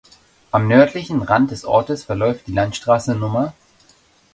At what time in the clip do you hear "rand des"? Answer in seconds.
1.21-1.63